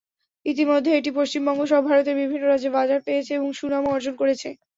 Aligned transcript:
ইতিমধ্যে 0.45 0.91
এটি 0.95 1.11
পশ্চিমবঙ্গসহ 1.17 1.79
ভারতের 1.81 2.15
বিভিন্ন 2.21 2.43
রাজ্যে 2.45 2.69
বাজার 2.77 2.99
পেয়েছে 3.07 3.31
এবং 3.35 3.49
সুনামও 3.59 3.93
অর্জন 3.95 4.13
করেছে। 4.21 4.49